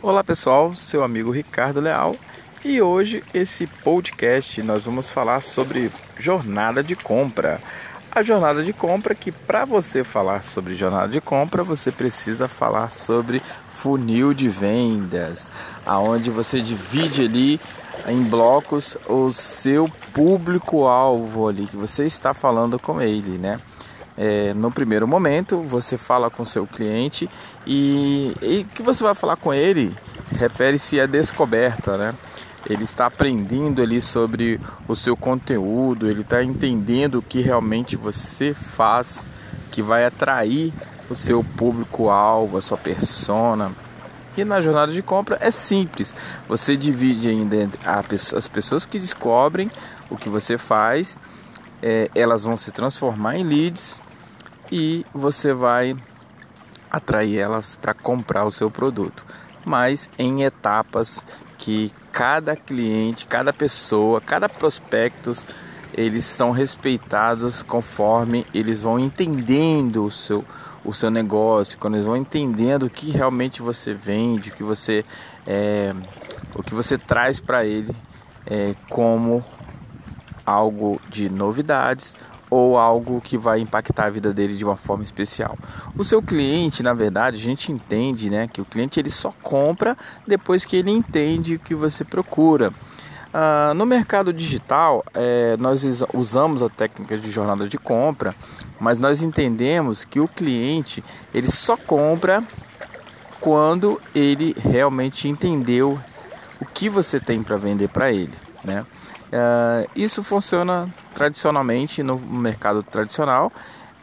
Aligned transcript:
Olá 0.00 0.22
pessoal, 0.22 0.76
seu 0.76 1.02
amigo 1.02 1.32
Ricardo 1.32 1.80
Leal 1.80 2.14
e 2.64 2.80
hoje 2.80 3.24
esse 3.34 3.66
podcast 3.66 4.62
nós 4.62 4.84
vamos 4.84 5.10
falar 5.10 5.42
sobre 5.42 5.90
jornada 6.16 6.84
de 6.84 6.94
compra. 6.94 7.60
A 8.08 8.22
jornada 8.22 8.62
de 8.62 8.72
compra 8.72 9.12
que 9.12 9.32
para 9.32 9.64
você 9.64 10.04
falar 10.04 10.44
sobre 10.44 10.76
jornada 10.76 11.08
de 11.08 11.20
compra 11.20 11.64
você 11.64 11.90
precisa 11.90 12.46
falar 12.46 12.92
sobre 12.92 13.42
funil 13.74 14.32
de 14.32 14.48
vendas, 14.48 15.50
aonde 15.84 16.30
você 16.30 16.60
divide 16.60 17.24
ali 17.24 17.60
em 18.06 18.22
blocos 18.22 18.96
o 19.08 19.32
seu 19.32 19.90
público 20.12 20.86
alvo 20.86 21.48
ali 21.48 21.66
que 21.66 21.76
você 21.76 22.06
está 22.06 22.32
falando 22.32 22.78
com 22.78 23.02
ele, 23.02 23.36
né? 23.36 23.58
É, 24.20 24.52
no 24.52 24.68
primeiro 24.68 25.06
momento, 25.06 25.62
você 25.62 25.96
fala 25.96 26.28
com 26.28 26.44
seu 26.44 26.66
cliente 26.66 27.30
e 27.66 28.66
o 28.70 28.74
que 28.74 28.82
você 28.82 29.02
vai 29.02 29.14
falar 29.14 29.36
com 29.36 29.52
ele 29.52 29.94
refere-se 30.32 31.00
à 31.00 31.06
descoberta, 31.06 31.96
né? 31.96 32.14
Ele 32.68 32.84
está 32.84 33.06
aprendendo 33.06 33.80
ali 33.80 34.00
sobre 34.00 34.60
o 34.86 34.94
seu 34.94 35.16
conteúdo, 35.16 36.08
ele 36.08 36.20
está 36.20 36.42
entendendo 36.42 37.16
o 37.16 37.22
que 37.22 37.40
realmente 37.40 37.96
você 37.96 38.52
faz, 38.52 39.24
que 39.70 39.80
vai 39.80 40.04
atrair 40.04 40.72
o 41.08 41.14
seu 41.14 41.42
público-alvo, 41.42 42.58
a 42.58 42.62
sua 42.62 42.76
persona. 42.76 43.72
E 44.36 44.44
na 44.44 44.60
jornada 44.60 44.92
de 44.92 45.02
compra 45.02 45.38
é 45.40 45.50
simples. 45.50 46.14
Você 46.48 46.76
divide 46.76 47.28
ainda 47.28 47.70
as 48.34 48.48
pessoas 48.48 48.84
que 48.84 48.98
descobrem 48.98 49.70
o 50.10 50.16
que 50.16 50.28
você 50.28 50.58
faz, 50.58 51.16
é, 51.82 52.10
elas 52.14 52.42
vão 52.42 52.56
se 52.56 52.70
transformar 52.70 53.36
em 53.36 53.44
leads 53.44 54.02
e 54.70 55.04
você 55.14 55.52
vai 55.52 55.96
atrair 56.90 57.38
elas 57.38 57.76
para 57.76 57.94
comprar 57.94 58.44
o 58.44 58.50
seu 58.50 58.70
produto, 58.70 59.24
mas 59.64 60.08
em 60.18 60.42
etapas 60.42 61.24
que 61.56 61.92
cada 62.12 62.56
cliente, 62.56 63.26
cada 63.26 63.52
pessoa, 63.52 64.20
cada 64.20 64.48
prospecto 64.48 65.32
eles 65.94 66.24
são 66.24 66.50
respeitados 66.50 67.62
conforme 67.62 68.46
eles 68.54 68.80
vão 68.80 68.98
entendendo 68.98 70.04
o 70.04 70.10
seu 70.10 70.44
o 70.84 70.94
seu 70.94 71.10
negócio, 71.10 71.76
quando 71.78 71.96
eles 71.96 72.06
vão 72.06 72.16
entendendo 72.16 72.84
o 72.84 72.90
que 72.90 73.10
realmente 73.10 73.60
você 73.60 73.92
vende, 73.92 74.48
o 74.50 74.52
que 74.54 74.62
você 74.62 75.04
é, 75.46 75.92
o 76.54 76.62
que 76.62 76.72
você 76.72 76.96
traz 76.96 77.40
para 77.40 77.66
ele 77.66 77.94
é, 78.46 78.74
como 78.88 79.44
algo 80.46 81.00
de 81.10 81.28
novidades 81.28 82.16
ou 82.50 82.78
algo 82.78 83.20
que 83.20 83.36
vai 83.36 83.60
impactar 83.60 84.06
a 84.06 84.10
vida 84.10 84.32
dele 84.32 84.56
de 84.56 84.64
uma 84.64 84.76
forma 84.76 85.04
especial. 85.04 85.56
O 85.96 86.04
seu 86.04 86.22
cliente, 86.22 86.82
na 86.82 86.94
verdade, 86.94 87.36
a 87.36 87.40
gente 87.40 87.70
entende, 87.72 88.30
né, 88.30 88.48
que 88.50 88.60
o 88.60 88.64
cliente 88.64 88.98
ele 88.98 89.10
só 89.10 89.32
compra 89.42 89.96
depois 90.26 90.64
que 90.64 90.76
ele 90.76 90.90
entende 90.90 91.54
o 91.54 91.58
que 91.58 91.74
você 91.74 92.04
procura. 92.04 92.72
Ah, 93.32 93.72
no 93.76 93.84
mercado 93.84 94.32
digital, 94.32 95.04
é, 95.12 95.56
nós 95.58 95.84
usamos 96.14 96.62
a 96.62 96.68
técnica 96.68 97.18
de 97.18 97.30
jornada 97.30 97.68
de 97.68 97.76
compra, 97.76 98.34
mas 98.80 98.98
nós 98.98 99.22
entendemos 99.22 100.04
que 100.04 100.18
o 100.18 100.26
cliente 100.26 101.04
ele 101.34 101.50
só 101.50 101.76
compra 101.76 102.42
quando 103.40 104.00
ele 104.14 104.56
realmente 104.58 105.28
entendeu 105.28 105.98
o 106.60 106.66
que 106.66 106.88
você 106.88 107.20
tem 107.20 107.42
para 107.42 107.56
vender 107.56 107.88
para 107.88 108.12
ele, 108.12 108.34
né? 108.64 108.84
Uh, 109.28 109.88
isso 109.94 110.22
funciona 110.22 110.88
tradicionalmente 111.14 112.02
no 112.02 112.18
mercado 112.18 112.82
tradicional. 112.82 113.52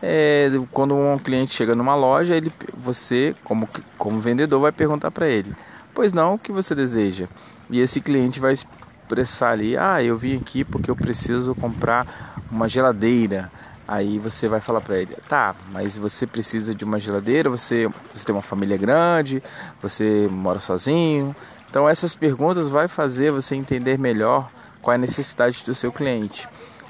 É, 0.02 0.52
quando 0.72 0.96
um 0.96 1.18
cliente 1.18 1.56
chega 1.56 1.74
numa 1.74 1.96
loja, 1.96 2.36
ele, 2.36 2.52
você, 2.78 3.36
como, 3.44 3.68
como 3.98 4.20
vendedor, 4.20 4.62
vai 4.62 4.72
perguntar 4.72 5.10
para 5.10 5.28
ele: 5.28 5.56
Pois 5.94 6.14
não, 6.14 6.36
o 6.36 6.38
que 6.38 6.52
você 6.52 6.76
deseja? 6.76 7.28
E 7.70 7.80
esse 7.80 8.00
cliente 8.00 8.40
vai 8.40 8.54
expressar 8.54 9.52
ali: 9.52 9.76
Ah, 9.78 10.04
eu 10.04 10.18
vim 10.18 10.38
aqui 10.38 10.64
porque 10.64 10.92
eu 10.92 10.96
preciso 10.96 11.56
comprar 11.56 12.06
uma 12.52 12.68
geladeira. 12.68 13.52
Aí 13.88 14.20
você 14.20 14.48
vai 14.48 14.62
falar 14.62 14.82
para 14.82 14.98
ele: 14.98 15.16
Tá, 15.28 15.56
mas 15.72 15.98
você 15.98 16.28
precisa 16.28 16.76
de 16.76 16.84
uma 16.84 17.00
geladeira? 17.00 17.50
Você, 17.50 17.88
você 18.14 18.26
tem 18.26 18.36
uma 18.36 18.42
família 18.44 18.78
grande? 18.78 19.42
Você 19.82 20.28
mora 20.30 20.60
sozinho? 20.60 21.36
Então 21.76 21.90
essas 21.90 22.14
perguntas 22.14 22.70
vai 22.70 22.88
fazer 22.88 23.34
você 23.34 23.54
entender 23.54 24.00
melhor 24.00 24.50
qual 24.82 24.94
é 24.94 24.96
a 24.96 24.98
necessidade 24.98 25.62
do 25.66 25.76
seu 25.76 25.92
cliente. 25.92 26.48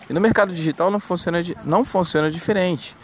E 0.08 0.14
no 0.14 0.22
mercado 0.22 0.54
digital 0.54 0.92
não 0.92 1.00
funciona, 1.00 1.40
não 1.64 1.84
funciona 1.84 2.30
diferente. 2.30 2.96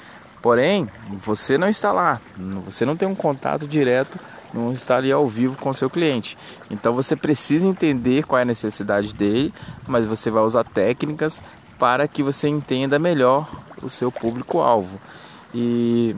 Porém, 0.44 0.88
você 1.10 1.58
não 1.58 1.68
está 1.68 1.92
lá, 1.92 2.22
você 2.64 2.86
não 2.86 2.96
tem 2.96 3.08
um 3.08 3.16
contato 3.16 3.68
direto, 3.68 4.20
não 4.54 4.72
está 4.72 4.98
ali 4.98 5.12
ao 5.12 5.26
vivo 5.26 5.58
com 5.58 5.72
o 5.72 5.74
seu 5.74 5.90
cliente. 5.90 6.38
Então 6.70 6.94
você 6.94 7.16
precisa 7.16 7.66
entender 7.66 8.28
qual 8.28 8.38
é 8.38 8.44
a 8.44 8.46
necessidade 8.46 9.12
dele, 9.12 9.52
mas 9.88 10.06
você 10.06 10.30
vai 10.30 10.44
usar 10.44 10.64
técnicas 10.64 11.42
para 11.80 12.08
que 12.08 12.22
você 12.22 12.48
entenda 12.48 13.00
melhor 13.00 13.50
o 13.82 13.90
seu 13.90 14.12
público-alvo. 14.12 15.00
E 15.52 16.16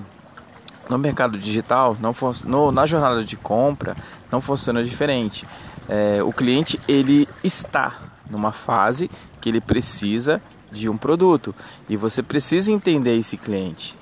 no 0.90 0.98
mercado 0.98 1.38
digital, 1.38 1.96
não, 2.00 2.16
no, 2.46 2.72
na 2.72 2.86
jornada 2.86 3.24
de 3.24 3.36
compra, 3.36 3.96
não 4.32 4.42
funciona 4.42 4.84
diferente. 4.84 5.46
É, 5.88 6.22
o 6.24 6.32
cliente 6.32 6.80
ele 6.88 7.28
está 7.44 7.96
numa 8.30 8.52
fase 8.52 9.10
que 9.42 9.50
ele 9.50 9.62
precisa 9.62 10.42
de 10.72 10.90
um 10.90 10.98
produto 10.98 11.54
e 11.88 11.96
você 11.96 12.24
precisa 12.24 12.72
entender 12.72 13.18
esse 13.18 13.38
cliente. 13.38 13.98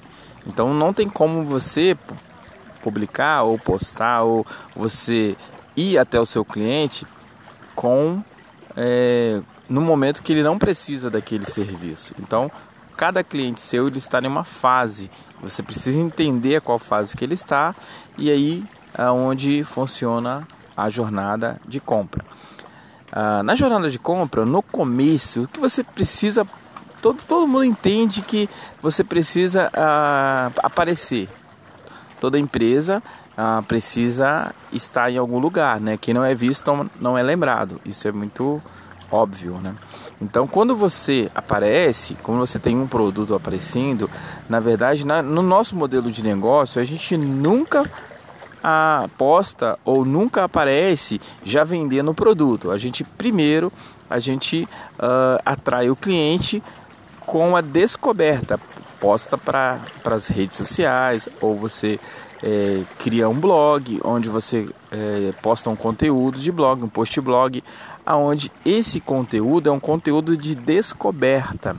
Então 0.45 0.73
não 0.73 0.93
tem 0.93 1.09
como 1.09 1.43
você 1.43 1.97
publicar 2.81 3.43
ou 3.43 3.59
postar 3.59 4.23
ou 4.23 4.45
você 4.75 5.35
ir 5.75 5.97
até 5.97 6.19
o 6.19 6.25
seu 6.25 6.43
cliente 6.43 7.05
com 7.75 8.23
é, 8.75 9.41
no 9.69 9.81
momento 9.81 10.21
que 10.21 10.33
ele 10.33 10.43
não 10.43 10.57
precisa 10.57 11.09
daquele 11.09 11.45
serviço. 11.45 12.13
Então 12.19 12.51
cada 13.01 13.23
cliente 13.23 13.59
seu 13.59 13.87
ele 13.87 13.97
está 13.97 14.21
em 14.21 14.27
uma 14.27 14.43
fase. 14.43 15.09
Você 15.41 15.63
precisa 15.63 15.97
entender 15.97 16.61
qual 16.61 16.77
fase 16.77 17.17
que 17.17 17.25
ele 17.25 17.33
está 17.33 17.73
e 18.15 18.29
aí 18.29 18.63
aonde 18.95 19.63
funciona 19.63 20.47
a 20.77 20.87
jornada 20.87 21.59
de 21.67 21.79
compra. 21.79 22.23
Ah, 23.11 23.41
na 23.41 23.55
jornada 23.55 23.89
de 23.89 23.97
compra, 23.97 24.45
no 24.45 24.61
começo, 24.61 25.41
o 25.41 25.47
que 25.47 25.59
você 25.59 25.83
precisa. 25.83 26.45
Todo, 27.01 27.23
todo 27.23 27.47
mundo 27.47 27.63
entende 27.63 28.21
que 28.21 28.47
você 28.83 29.03
precisa 29.03 29.71
ah, 29.73 30.51
aparecer. 30.61 31.27
Toda 32.19 32.37
empresa 32.37 33.01
ah, 33.35 33.63
precisa 33.67 34.53
estar 34.71 35.09
em 35.09 35.17
algum 35.17 35.39
lugar, 35.39 35.81
né? 35.81 35.97
Quem 35.97 36.13
não 36.13 36.23
é 36.23 36.35
visto 36.35 36.87
não 36.99 37.17
é 37.17 37.23
lembrado. 37.23 37.81
Isso 37.83 38.07
é 38.07 38.11
muito 38.11 38.61
óbvio, 39.11 39.59
né? 39.61 39.75
Então, 40.21 40.47
quando 40.47 40.75
você 40.75 41.29
aparece, 41.33 42.15
quando 42.21 42.39
você 42.39 42.59
tem 42.59 42.77
um 42.77 42.87
produto 42.87 43.33
aparecendo, 43.33 44.09
na 44.47 44.59
verdade, 44.59 45.05
na, 45.05 45.21
no 45.21 45.41
nosso 45.41 45.75
modelo 45.75 46.11
de 46.11 46.23
negócio, 46.23 46.81
a 46.81 46.85
gente 46.85 47.17
nunca 47.17 47.83
aposta 48.63 49.79
ou 49.83 50.05
nunca 50.05 50.43
aparece 50.43 51.19
já 51.43 51.63
vendendo 51.63 52.11
o 52.11 52.13
produto. 52.13 52.69
A 52.69 52.77
gente 52.77 53.03
primeiro 53.03 53.71
a 54.09 54.19
gente 54.19 54.67
uh, 54.99 55.41
atrai 55.45 55.89
o 55.89 55.95
cliente 55.95 56.61
com 57.25 57.55
a 57.55 57.61
descoberta, 57.61 58.59
posta 59.01 59.37
para 59.37 59.81
as 60.05 60.27
redes 60.27 60.55
sociais 60.55 61.27
ou 61.41 61.55
você 61.55 61.99
é, 62.43 62.83
cria 62.99 63.27
um 63.27 63.39
blog 63.39 63.99
onde 64.03 64.29
você 64.29 64.69
é, 64.91 65.33
posta 65.41 65.69
um 65.69 65.75
conteúdo 65.75 66.39
de 66.39 66.51
blog, 66.51 66.83
um 66.83 66.87
post 66.87 67.19
blog, 67.19 67.63
aonde 68.05 68.51
esse 68.63 69.01
conteúdo 69.01 69.69
é 69.69 69.71
um 69.71 69.79
conteúdo 69.79 70.37
de 70.37 70.55
descoberta. 70.55 71.75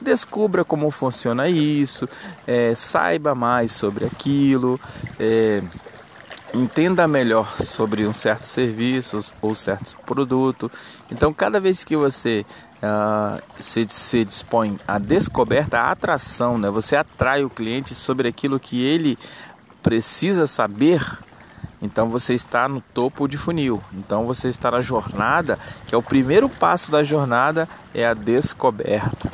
Descubra 0.00 0.64
como 0.64 0.90
funciona 0.90 1.48
isso, 1.48 2.08
é, 2.46 2.74
saiba 2.74 3.34
mais 3.34 3.70
sobre 3.70 4.04
aquilo, 4.04 4.80
é, 5.20 5.62
entenda 6.52 7.06
melhor 7.06 7.48
sobre 7.62 8.06
um 8.06 8.12
certo 8.12 8.44
serviço 8.44 9.24
ou 9.40 9.54
certo 9.54 9.96
produto. 10.04 10.70
Então, 11.10 11.32
cada 11.32 11.60
vez 11.60 11.84
que 11.84 11.96
você 11.96 12.44
uh, 12.82 13.42
se, 13.60 13.86
se 13.88 14.24
dispõe 14.24 14.78
à 14.86 14.98
descoberta, 14.98 15.78
à 15.78 15.90
atração, 15.90 16.58
né? 16.58 16.68
você 16.68 16.96
atrai 16.96 17.44
o 17.44 17.50
cliente 17.50 17.94
sobre 17.94 18.28
aquilo 18.28 18.58
que 18.58 18.82
ele 18.82 19.18
precisa 19.82 20.46
saber. 20.46 21.18
Então 21.80 22.08
você 22.08 22.34
está 22.34 22.68
no 22.68 22.80
topo 22.80 23.26
de 23.26 23.36
funil. 23.36 23.82
Então 23.92 24.24
você 24.26 24.48
está 24.48 24.70
na 24.70 24.80
jornada, 24.80 25.58
que 25.86 25.94
é 25.94 25.98
o 25.98 26.02
primeiro 26.02 26.48
passo 26.48 26.90
da 26.90 27.02
jornada, 27.02 27.68
é 27.94 28.06
a 28.06 28.14
descoberta. 28.14 29.32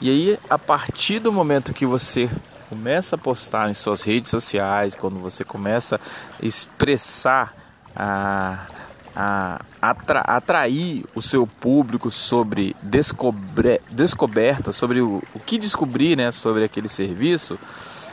E 0.00 0.10
aí, 0.10 0.38
a 0.48 0.58
partir 0.58 1.18
do 1.18 1.32
momento 1.32 1.72
que 1.72 1.86
você 1.86 2.30
começa 2.68 3.16
a 3.16 3.18
postar 3.18 3.70
em 3.70 3.74
suas 3.74 4.02
redes 4.02 4.30
sociais, 4.30 4.94
quando 4.94 5.18
você 5.18 5.44
começa 5.44 5.96
a 5.96 6.46
expressar, 6.46 7.54
a, 7.94 8.66
a 9.16 9.60
atra, 9.80 10.20
atrair 10.20 11.04
o 11.14 11.22
seu 11.22 11.46
público 11.46 12.10
sobre 12.10 12.76
descobre, 12.82 13.80
descoberta, 13.90 14.72
sobre 14.72 15.00
o, 15.00 15.22
o 15.34 15.40
que 15.40 15.56
descobrir 15.56 16.16
né, 16.16 16.30
sobre 16.30 16.64
aquele 16.64 16.86
serviço, 16.86 17.58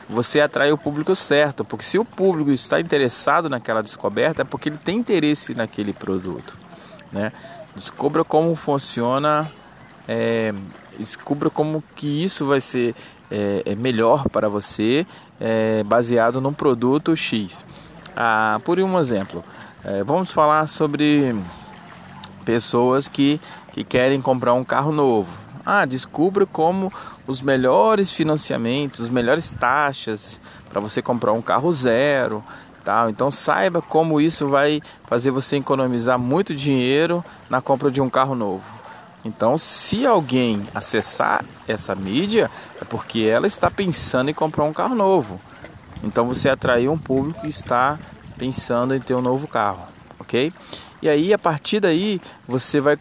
você 0.09 0.39
atrai 0.39 0.71
o 0.71 0.77
público 0.77 1.13
certo, 1.15 1.65
porque 1.65 1.83
se 1.83 2.00
o 2.00 2.05
público 2.05 2.51
está 2.51 2.79
interessado 2.79 3.50
naquela 3.50 3.83
descoberta, 3.83 4.44
é 4.44 4.45
porque 4.45 4.69
ele 4.69 4.77
tem 4.77 4.97
interesse 4.97 5.53
naquele 5.53 5.91
produto. 5.91 6.55
Né? 7.11 7.33
Descubra 7.75 8.23
como 8.23 8.55
funciona, 8.55 9.51
é, 10.07 10.53
descubra 10.97 11.50
como 11.50 11.83
que 11.95 12.23
isso 12.23 12.45
vai 12.45 12.61
ser 12.61 12.95
é, 13.29 13.63
é 13.65 13.75
melhor 13.75 14.29
para 14.29 14.47
você, 14.47 15.05
é, 15.39 15.83
baseado 15.83 16.39
num 16.39 16.53
produto 16.53 17.15
X. 17.15 17.65
Ah, 18.15 18.61
por 18.63 18.79
um 18.79 19.00
exemplo, 19.00 19.44
é, 19.85 20.03
vamos 20.03 20.31
falar 20.31 20.68
sobre 20.68 21.35
pessoas 22.45 23.07
que, 23.07 23.39
que 23.74 23.83
querem 23.83 24.21
comprar 24.21 24.53
um 24.53 24.63
carro 24.63 24.91
novo. 24.91 25.30
Ah, 25.65 25.85
descubra 25.85 26.45
como 26.45 26.91
os 27.27 27.41
melhores 27.41 28.12
financiamentos, 28.12 29.01
as 29.01 29.09
melhores 29.09 29.50
taxas 29.50 30.39
para 30.69 30.80
você 30.80 31.01
comprar 31.01 31.33
um 31.33 31.41
carro 31.41 31.71
zero, 31.71 32.44
tal. 32.83 33.09
Então 33.09 33.30
saiba 33.30 33.81
como 33.81 34.19
isso 34.19 34.47
vai 34.47 34.81
fazer 35.06 35.31
você 35.31 35.57
economizar 35.57 36.18
muito 36.18 36.56
dinheiro 36.56 37.24
na 37.50 37.62
compra 37.62 37.91
de 37.91 38.01
um 38.01 38.09
carro 38.09 38.36
novo. 38.36 38.63
Então, 39.25 39.57
se 39.57 40.06
alguém 40.06 40.68
acessar 40.75 41.45
essa 41.65 41.95
mídia, 41.95 42.51
é 42.81 42.83
porque 42.83 43.21
ela 43.21 43.47
está 43.47 43.71
pensando 43.71 44.29
em 44.29 44.33
comprar 44.33 44.65
um 44.65 44.74
carro 44.74 44.95
novo. 44.95 45.39
Então, 46.03 46.27
você 46.27 46.50
atraiu 46.50 46.91
um 46.91 46.97
público 46.97 47.39
que 47.39 47.47
está 47.47 47.97
pensando 48.38 48.95
em 48.95 49.00
ter 49.00 49.15
um 49.15 49.21
novo 49.21 49.47
carro, 49.47 49.88
ok? 50.19 50.51
E 51.01 51.09
aí, 51.09 51.33
a 51.33 51.38
partir 51.38 51.80
daí, 51.80 52.21
você 52.47 52.80
vai 52.80 52.97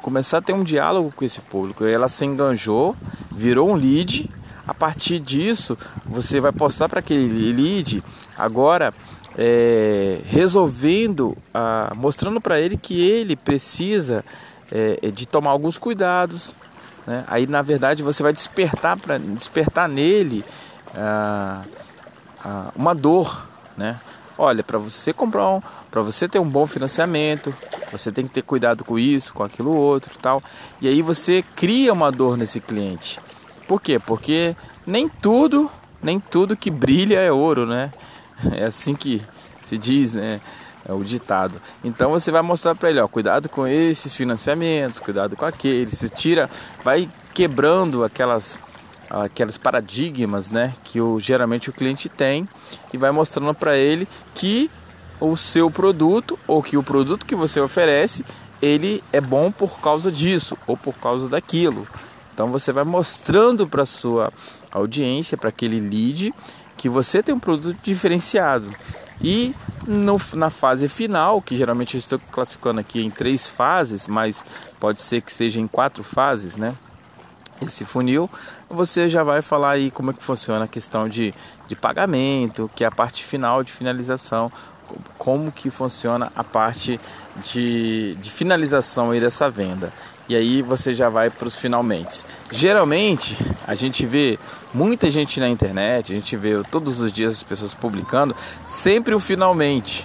começar 0.00 0.38
a 0.38 0.42
ter 0.42 0.52
um 0.52 0.62
diálogo 0.62 1.12
com 1.14 1.24
esse 1.24 1.40
público. 1.40 1.84
Ela 1.84 2.08
se 2.08 2.24
enganjou, 2.24 2.94
virou 3.32 3.70
um 3.70 3.74
lead. 3.74 4.30
A 4.66 4.72
partir 4.72 5.18
disso, 5.18 5.76
você 6.06 6.40
vai 6.40 6.52
postar 6.52 6.88
para 6.88 7.00
aquele 7.00 7.52
lead 7.52 8.02
agora 8.36 8.94
é, 9.36 10.20
resolvendo, 10.26 11.36
ah, 11.52 11.92
mostrando 11.96 12.40
para 12.40 12.60
ele 12.60 12.76
que 12.76 13.00
ele 13.00 13.36
precisa 13.36 14.24
é, 14.70 15.10
de 15.10 15.26
tomar 15.26 15.50
alguns 15.50 15.76
cuidados. 15.78 16.56
Né? 17.06 17.24
Aí, 17.26 17.46
na 17.46 17.62
verdade, 17.62 18.02
você 18.02 18.22
vai 18.22 18.32
despertar, 18.32 18.96
pra, 18.96 19.18
despertar 19.18 19.88
nele 19.88 20.44
ah, 20.94 21.62
ah, 22.44 22.72
uma 22.76 22.94
dor. 22.94 23.46
Né? 23.76 23.98
Olha, 24.36 24.62
para 24.64 24.78
você 24.78 25.12
comprar 25.12 25.48
um, 25.48 25.62
para 25.90 26.02
você 26.02 26.28
ter 26.28 26.38
um 26.38 26.48
bom 26.48 26.66
financiamento, 26.66 27.54
você 27.92 28.10
tem 28.10 28.26
que 28.26 28.32
ter 28.34 28.42
cuidado 28.42 28.84
com 28.84 28.98
isso, 28.98 29.32
com 29.32 29.44
aquilo 29.44 29.72
outro, 29.72 30.18
tal. 30.20 30.42
E 30.80 30.88
aí 30.88 31.02
você 31.02 31.44
cria 31.54 31.92
uma 31.92 32.10
dor 32.10 32.36
nesse 32.36 32.60
cliente. 32.60 33.20
Por 33.68 33.80
quê? 33.80 33.98
Porque 33.98 34.56
nem 34.86 35.08
tudo, 35.08 35.70
nem 36.02 36.18
tudo 36.18 36.56
que 36.56 36.70
brilha 36.70 37.20
é 37.20 37.30
ouro, 37.30 37.66
né? 37.66 37.90
É 38.52 38.64
assim 38.64 38.96
que 38.96 39.22
se 39.62 39.78
diz, 39.78 40.12
né? 40.12 40.40
É 40.86 40.92
o 40.92 41.02
ditado. 41.04 41.62
Então 41.82 42.10
você 42.10 42.30
vai 42.30 42.42
mostrar 42.42 42.74
para 42.74 42.90
ele, 42.90 43.00
ó, 43.00 43.06
cuidado 43.06 43.48
com 43.48 43.66
esses 43.66 44.14
financiamentos, 44.14 45.00
cuidado 45.00 45.36
com 45.36 45.46
aqueles, 45.46 45.96
se 45.96 46.10
tira, 46.10 46.50
vai 46.82 47.08
quebrando 47.32 48.04
aquelas 48.04 48.58
aqueles 49.22 49.56
paradigmas, 49.56 50.50
né, 50.50 50.74
que 50.82 51.00
o, 51.00 51.20
geralmente 51.20 51.70
o 51.70 51.72
cliente 51.72 52.08
tem 52.08 52.48
e 52.92 52.98
vai 52.98 53.10
mostrando 53.10 53.54
para 53.54 53.76
ele 53.76 54.08
que 54.34 54.70
o 55.20 55.36
seu 55.36 55.70
produto 55.70 56.38
ou 56.48 56.62
que 56.62 56.76
o 56.76 56.82
produto 56.82 57.24
que 57.24 57.34
você 57.34 57.60
oferece 57.60 58.24
ele 58.60 59.02
é 59.12 59.20
bom 59.20 59.52
por 59.52 59.78
causa 59.80 60.10
disso 60.10 60.56
ou 60.66 60.76
por 60.76 60.94
causa 60.94 61.28
daquilo. 61.28 61.86
Então 62.32 62.48
você 62.48 62.72
vai 62.72 62.82
mostrando 62.82 63.66
para 63.66 63.86
sua 63.86 64.32
audiência, 64.72 65.36
para 65.36 65.50
aquele 65.50 65.78
lead, 65.78 66.34
que 66.76 66.88
você 66.88 67.22
tem 67.22 67.34
um 67.34 67.38
produto 67.38 67.78
diferenciado. 67.82 68.70
E 69.20 69.54
no, 69.86 70.20
na 70.32 70.50
fase 70.50 70.88
final, 70.88 71.40
que 71.40 71.56
geralmente 71.56 71.94
eu 71.94 71.98
estou 71.98 72.18
classificando 72.32 72.80
aqui 72.80 73.04
em 73.04 73.10
três 73.10 73.46
fases, 73.46 74.08
mas 74.08 74.44
pode 74.80 75.00
ser 75.00 75.20
que 75.20 75.32
seja 75.32 75.60
em 75.60 75.68
quatro 75.68 76.02
fases, 76.02 76.56
né? 76.56 76.74
Esse 77.62 77.84
funil, 77.84 78.28
você 78.68 79.08
já 79.08 79.22
vai 79.22 79.40
falar 79.40 79.72
aí 79.72 79.90
como 79.90 80.10
é 80.10 80.14
que 80.14 80.22
funciona 80.22 80.64
a 80.64 80.68
questão 80.68 81.08
de, 81.08 81.32
de 81.68 81.76
pagamento, 81.76 82.70
que 82.74 82.84
é 82.84 82.86
a 82.86 82.90
parte 82.90 83.24
final 83.24 83.62
de 83.62 83.72
finalização, 83.72 84.50
como 85.16 85.50
que 85.50 85.70
funciona 85.70 86.32
a 86.36 86.44
parte 86.44 87.00
de, 87.42 88.16
de 88.20 88.30
finalização 88.30 89.12
aí 89.12 89.20
dessa 89.20 89.48
venda. 89.48 89.92
E 90.28 90.34
aí 90.34 90.62
você 90.62 90.94
já 90.94 91.08
vai 91.08 91.28
para 91.28 91.46
os 91.46 91.56
finalmente. 91.56 92.24
Geralmente 92.50 93.36
a 93.66 93.74
gente 93.74 94.06
vê 94.06 94.38
muita 94.72 95.10
gente 95.10 95.38
na 95.38 95.48
internet, 95.48 96.12
a 96.12 96.16
gente 96.16 96.36
vê 96.36 96.62
todos 96.70 97.00
os 97.00 97.12
dias 97.12 97.32
as 97.32 97.42
pessoas 97.42 97.74
publicando 97.74 98.34
sempre 98.64 99.14
o 99.14 99.20
finalmente. 99.20 100.04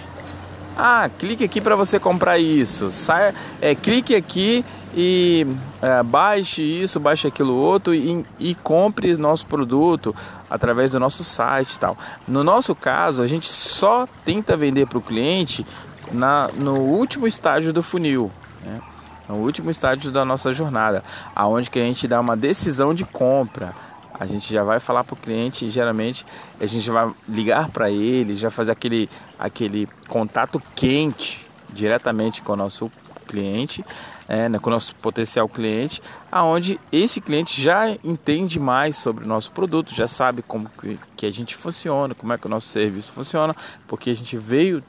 Ah, 0.76 1.10
clique 1.18 1.44
aqui 1.44 1.60
para 1.60 1.74
você 1.74 1.98
comprar 1.98 2.38
isso. 2.38 2.92
Saia, 2.92 3.34
é, 3.60 3.74
clique 3.74 4.14
aqui 4.14 4.64
e 4.94 5.46
é, 5.80 6.02
baixe 6.02 6.62
isso, 6.62 6.98
baixe 6.98 7.28
aquilo 7.28 7.54
outro 7.54 7.94
e, 7.94 8.24
e 8.38 8.54
compre 8.56 9.16
nosso 9.16 9.46
produto 9.46 10.14
através 10.48 10.90
do 10.90 10.98
nosso 10.98 11.22
site 11.22 11.74
e 11.74 11.78
tal. 11.78 11.96
No 12.26 12.42
nosso 12.42 12.74
caso, 12.74 13.22
a 13.22 13.26
gente 13.26 13.48
só 13.48 14.08
tenta 14.24 14.56
vender 14.56 14.86
para 14.86 14.98
o 14.98 15.02
cliente 15.02 15.64
na, 16.12 16.48
no 16.56 16.76
último 16.76 17.26
estágio 17.26 17.72
do 17.72 17.82
funil, 17.82 18.30
né? 18.64 18.80
no 19.28 19.36
último 19.36 19.70
estágio 19.70 20.10
da 20.10 20.24
nossa 20.24 20.52
jornada, 20.52 21.04
aonde 21.34 21.70
que 21.70 21.78
a 21.78 21.84
gente 21.84 22.08
dá 22.08 22.20
uma 22.20 22.36
decisão 22.36 22.92
de 22.92 23.04
compra. 23.04 23.72
A 24.18 24.26
gente 24.26 24.52
já 24.52 24.62
vai 24.62 24.78
falar 24.78 25.02
para 25.02 25.14
o 25.14 25.16
cliente, 25.16 25.70
geralmente 25.70 26.26
a 26.60 26.66
gente 26.66 26.90
vai 26.90 27.10
ligar 27.26 27.68
para 27.68 27.90
ele, 27.90 28.34
já 28.34 28.50
fazer 28.50 28.72
aquele, 28.72 29.08
aquele 29.38 29.88
contato 30.08 30.60
quente 30.74 31.46
diretamente 31.72 32.42
com 32.42 32.52
o 32.52 32.56
nosso 32.56 32.90
cliente 33.26 33.84
é, 34.30 34.48
né, 34.48 34.60
com 34.60 34.70
o 34.70 34.72
nosso 34.72 34.94
potencial 34.94 35.48
cliente, 35.48 36.00
aonde 36.30 36.78
esse 36.92 37.20
cliente 37.20 37.60
já 37.60 37.90
entende 38.04 38.60
mais 38.60 38.94
sobre 38.94 39.24
o 39.24 39.26
nosso 39.26 39.50
produto, 39.50 39.92
já 39.92 40.06
sabe 40.06 40.40
como 40.40 40.70
que, 40.80 40.96
que 41.16 41.26
a 41.26 41.32
gente 41.32 41.56
funciona, 41.56 42.14
como 42.14 42.32
é 42.32 42.38
que 42.38 42.46
o 42.46 42.48
nosso 42.48 42.68
serviço 42.68 43.10
funciona, 43.12 43.56
porque 43.88 44.08
a 44.08 44.14
gente 44.14 44.36
veio 44.38 44.84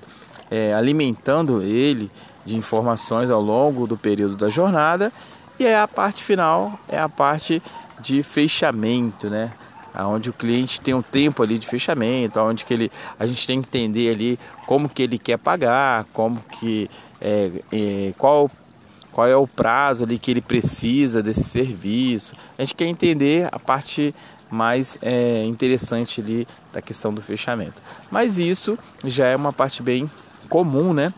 é, 0.51 0.75
alimentando 0.75 1.63
ele 1.63 2.11
de 2.45 2.55
informações 2.55 3.31
ao 3.31 3.41
longo 3.41 3.87
do 3.87 3.97
período 3.97 4.35
da 4.35 4.47
jornada 4.47 5.11
e 5.57 5.65
é 5.65 5.79
a 5.79 5.87
parte 5.87 6.23
final 6.23 6.79
é 6.87 6.99
a 6.99 7.09
parte 7.09 7.63
de 7.99 8.21
fechamento, 8.21 9.27
né? 9.27 9.51
Onde 9.93 10.29
o 10.29 10.33
cliente 10.33 10.79
tem 10.79 10.93
um 10.93 11.01
tempo 11.01 11.43
ali 11.43 11.57
de 11.57 11.67
fechamento, 11.67 12.39
onde 12.39 12.63
que 12.63 12.73
ele, 12.73 12.91
a 13.19 13.25
gente 13.25 13.45
tem 13.45 13.61
que 13.61 13.67
entender 13.67 14.09
ali 14.09 14.39
como 14.65 14.87
que 14.87 15.01
ele 15.01 15.17
quer 15.17 15.37
pagar, 15.37 16.05
como 16.13 16.39
que 16.51 16.89
é, 17.19 17.51
é, 17.71 18.13
qual 18.17 18.49
qual 19.11 19.27
é 19.27 19.35
o 19.35 19.47
prazo 19.47 20.03
ali 20.03 20.17
que 20.17 20.31
ele 20.31 20.41
precisa 20.41 21.21
desse 21.21 21.43
serviço. 21.43 22.35
A 22.57 22.63
gente 22.63 22.75
quer 22.75 22.85
entender 22.85 23.47
a 23.51 23.59
parte 23.59 24.15
mais 24.49 24.97
é, 25.01 25.43
interessante 25.45 26.19
ali 26.21 26.47
da 26.73 26.81
questão 26.81 27.13
do 27.13 27.21
fechamento. 27.21 27.81
Mas 28.09 28.37
isso 28.37 28.77
já 29.05 29.27
é 29.27 29.35
uma 29.35 29.53
parte 29.53 29.81
bem 29.81 30.09
comum, 30.49 30.93
né? 30.93 31.13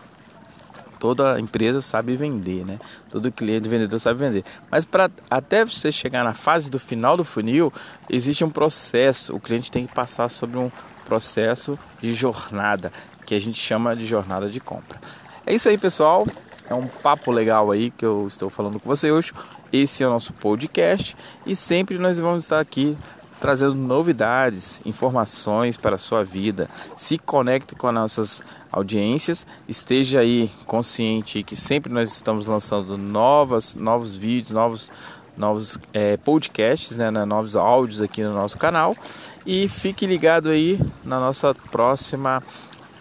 Toda 1.00 1.38
empresa 1.40 1.82
sabe 1.82 2.16
vender, 2.16 2.64
né? 2.64 2.80
Todo 3.10 3.30
cliente 3.32 3.68
vendedor 3.68 4.00
sabe 4.00 4.20
vender. 4.20 4.46
Mas 4.72 4.86
para 4.86 5.12
até 5.30 5.66
você 5.66 5.92
chegar 5.92 6.24
na 6.24 6.34
fase 6.34 6.70
do 6.70 6.80
final 6.80 7.18
do 7.18 7.26
funil, 7.26 7.74
existe 8.10 8.46
um 8.46 8.50
processo. 8.50 9.36
O 9.36 9.40
cliente 9.40 9.70
tem 9.70 9.86
que 9.86 9.94
passar 9.94 10.30
sobre 10.30 10.58
um 10.58 10.72
processo 11.06 11.78
de 12.02 12.14
jornada, 12.14 12.94
que 13.26 13.36
a 13.36 13.40
gente 13.40 13.60
chama 13.60 13.96
de 13.96 14.06
jornada 14.06 14.50
de 14.50 14.62
compra. 14.62 14.98
É 15.46 15.54
isso 15.54 15.68
aí, 15.68 15.78
pessoal. 15.78 16.26
É 16.74 16.76
um 16.76 16.88
papo 16.88 17.32
legal 17.32 17.70
aí 17.70 17.92
que 17.92 18.04
eu 18.04 18.28
estou 18.28 18.50
falando 18.50 18.80
com 18.80 18.90
você 18.90 19.12
hoje. 19.12 19.32
Esse 19.72 20.04
é 20.04 20.08
o 20.08 20.10
nosso 20.10 20.34
podcast 20.34 21.16
e 21.46 21.56
sempre 21.56 22.00
nós 22.00 22.18
vamos 22.20 22.46
estar 22.46 22.60
aqui 22.60 22.98
trazendo 23.40 23.76
novidades, 23.76 24.82
informações 24.84 25.78
para 25.78 25.98
a 25.98 26.00
sua 26.00 26.24
vida. 26.24 26.68
Se 26.98 27.20
conecte 27.20 27.76
com 27.76 27.86
as 27.90 27.94
nossas 27.94 28.44
audiências, 28.72 29.46
esteja 29.68 30.22
aí 30.22 30.50
consciente 30.66 31.44
que 31.44 31.56
sempre 31.56 31.94
nós 31.94 32.12
estamos 32.12 32.48
lançando 32.48 32.98
novas, 32.98 33.76
novos 33.76 34.16
vídeos, 34.16 34.50
novos, 34.50 34.92
novos 35.38 35.78
é, 35.94 36.18
podcasts, 36.18 36.98
né, 36.98 37.12
né, 37.12 37.24
novos 37.24 37.56
áudios 37.56 38.02
aqui 38.02 38.24
no 38.24 38.34
nosso 38.34 38.58
canal. 38.58 38.98
E 39.46 39.68
fique 39.68 40.08
ligado 40.08 40.50
aí 40.50 40.80
na 41.04 41.20
nossa 41.20 41.54
próxima 41.54 42.42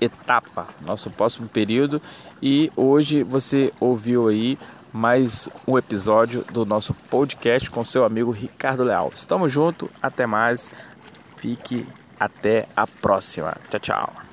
etapa, 0.02 0.66
nosso 0.84 1.10
próximo 1.10 1.48
período. 1.48 2.00
E 2.42 2.72
hoje 2.76 3.22
você 3.22 3.72
ouviu 3.78 4.28
aí 4.28 4.58
mais 4.92 5.48
um 5.66 5.78
episódio 5.78 6.44
do 6.52 6.66
nosso 6.66 6.92
podcast 7.08 7.70
com 7.70 7.82
seu 7.84 8.04
amigo 8.04 8.30
Ricardo 8.30 8.84
Leal. 8.84 9.12
Estamos 9.14 9.50
juntos, 9.50 9.88
até 10.02 10.26
mais, 10.26 10.72
fique 11.36 11.86
até 12.18 12.66
a 12.76 12.86
próxima. 12.86 13.54
Tchau, 13.70 13.80
tchau. 13.80 14.31